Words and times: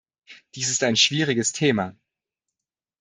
Dies 0.55 0.71
ist 0.71 0.81
ein 0.81 0.95
schwieriges 0.95 1.51
Thema. 1.53 1.95